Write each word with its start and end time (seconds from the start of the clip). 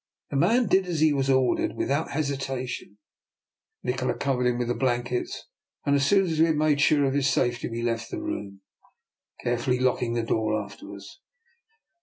The 0.31 0.35
man 0.35 0.65
did 0.65 0.87
as 0.87 0.99
he 0.99 1.13
was 1.13 1.29
ordered 1.29 1.75
without 1.75 2.09
hesitation. 2.09 2.97
Nikola 3.83 4.15
covered 4.15 4.47
him 4.47 4.57
with 4.57 4.67
the 4.67 4.73
blankets, 4.73 5.45
and 5.85 5.95
as 5.95 6.07
soon 6.07 6.25
as 6.25 6.39
we 6.39 6.47
had 6.47 6.55
made 6.55 6.81
sure 6.81 7.05
of 7.05 7.13
his 7.13 7.29
safety 7.29 7.69
we 7.69 7.83
left 7.83 8.09
the 8.09 8.19
room, 8.19 8.61
carefully 9.43 9.79
locking 9.79 10.13
the 10.15 10.23
door 10.23 10.59
after 10.59 10.91
us. 10.95 11.19